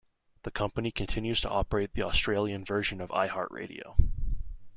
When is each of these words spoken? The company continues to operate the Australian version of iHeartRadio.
The 0.41 0.49
company 0.49 0.89
continues 0.89 1.41
to 1.41 1.49
operate 1.51 1.93
the 1.93 2.01
Australian 2.01 2.65
version 2.65 3.01
of 3.01 3.11
iHeartRadio. 3.11 4.09